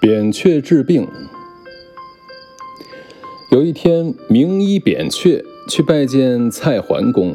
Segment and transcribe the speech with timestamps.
[0.00, 1.06] 扁鹊治病。
[3.50, 7.34] 有一天，名医扁鹊去拜见蔡桓公。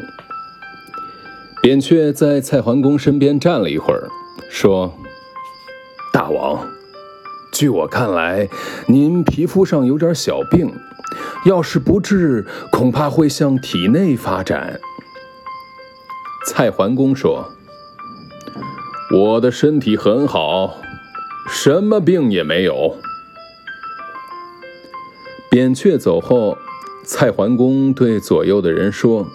[1.62, 4.10] 扁鹊在蔡桓公身边站了一会儿，
[4.50, 4.98] 说
[6.12, 6.68] ：“大王，
[7.52, 8.50] 据我看来，
[8.88, 10.74] 您皮肤上有点小病，
[11.46, 14.80] 要是不治，恐怕会向体内发展。”
[16.50, 17.48] 蔡桓公说
[19.14, 20.78] ：“我的身体很好。”
[21.48, 22.98] 什么病也没有。
[25.50, 26.58] 扁鹊走后，
[27.04, 29.26] 蔡桓公对左右的人说：“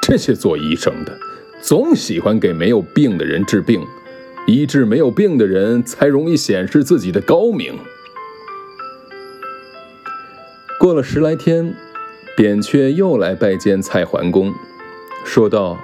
[0.00, 1.18] 这些做医生的，
[1.60, 3.84] 总喜欢给没有病的人治病，
[4.46, 7.78] 医治没有病的人才容易显示自己的高明。”
[10.80, 11.74] 过了十来天，
[12.36, 14.54] 扁鹊又来拜见蔡桓公，
[15.24, 15.76] 说道。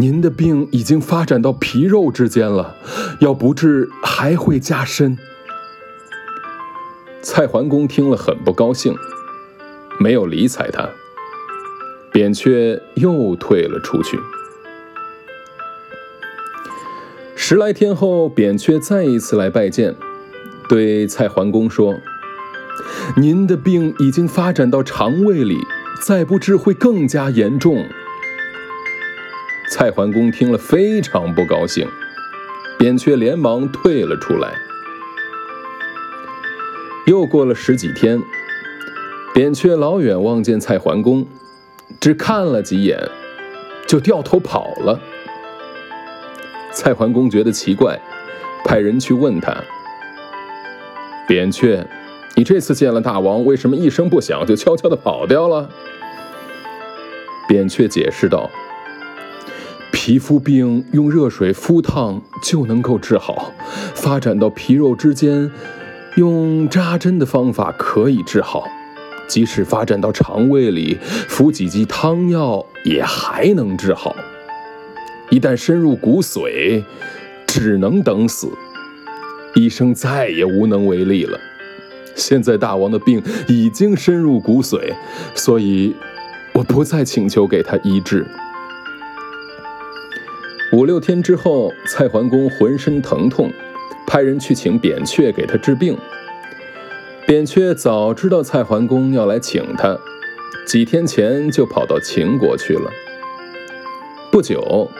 [0.00, 2.76] 您的病已经发展到皮肉之间了，
[3.18, 5.18] 要不治还会加深。
[7.20, 8.94] 蔡桓公听了很不高兴，
[9.98, 10.88] 没有理睬他。
[12.12, 14.16] 扁鹊又退了出去。
[17.34, 19.96] 十来天后，扁鹊再一次来拜见，
[20.68, 21.96] 对蔡桓公说
[23.18, 25.58] ：“您的病已经发展到肠胃里，
[26.06, 27.84] 再不治会更加严重。”
[29.70, 31.86] 蔡桓公听了非常不高兴，
[32.78, 34.54] 扁鹊连忙退了出来。
[37.06, 38.18] 又过了十几天，
[39.34, 41.26] 扁鹊老远望见蔡桓公，
[42.00, 42.98] 只看了几眼，
[43.86, 44.98] 就掉头跑了。
[46.72, 48.00] 蔡桓公觉得奇怪，
[48.64, 49.54] 派人去问他
[51.28, 51.86] ：“扁鹊，
[52.36, 55.68] 你这次见了大王，为什么一声不响就悄悄地跑掉了？”
[57.46, 58.50] 扁鹊解释道。
[60.08, 63.52] 皮肤病用热水敷烫就能够治好，
[63.94, 65.50] 发展到皮肉之间，
[66.16, 68.64] 用扎针的方法可以治好，
[69.28, 74.16] 即使发展到肠胃里，服几剂汤药也还能治好。
[75.28, 76.82] 一旦深入骨髓，
[77.46, 78.48] 只能等死，
[79.56, 81.38] 医生再也无能为力了。
[82.14, 84.94] 现在大王的病已经深入骨髓，
[85.34, 85.94] 所以
[86.54, 88.26] 我不再请求给他医治。
[90.70, 93.50] 五六天之后，蔡桓公浑身疼痛，
[94.06, 95.96] 派人去请扁鹊给他治病。
[97.26, 99.98] 扁鹊早知道蔡桓公要来请他，
[100.66, 102.90] 几天前就跑到秦国去了。
[104.30, 104.90] 不久，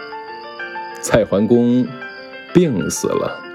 [1.02, 1.86] 蔡桓公
[2.54, 3.47] 病死了。